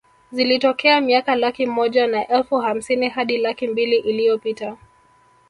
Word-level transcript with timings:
Zilitokea 0.31 1.01
miaka 1.01 1.35
laki 1.35 1.65
moja 1.65 2.07
na 2.07 2.27
elfu 2.27 2.57
hamsini 2.57 3.09
hadi 3.09 3.37
laki 3.37 3.67
mbili 3.67 3.97
iliyopita 3.97 4.77